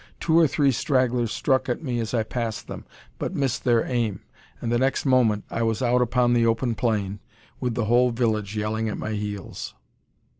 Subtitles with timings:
[0.19, 2.85] Two or three stragglers struck at me as I passed them,
[3.19, 4.21] but missed their aim;
[4.59, 7.19] and the next moment I was out upon the open plain,
[7.59, 9.75] with the whole village yelling at my heels.